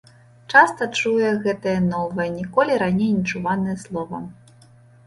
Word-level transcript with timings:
Часта 0.53 0.87
чуе 1.01 1.29
гэтае 1.43 1.75
новае, 1.93 2.27
ніколі 2.41 2.81
раней 2.87 3.13
нечуванае 3.21 3.79
слова. 3.85 4.29